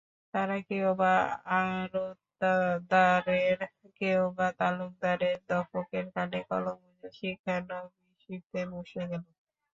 তারা 0.33 0.55
কেউ-বা 0.69 1.11
আড়তদারের, 1.57 3.59
কেউ-বা 3.99 4.47
তালুকদারের 4.59 5.37
দফতরে 5.49 6.09
কানে 6.15 6.39
কলম 6.49 6.77
গুঁজে 6.83 7.09
শিক্ষানবিশিতে 7.19 8.59
বসে 8.73 9.03
গেল। 9.11 9.23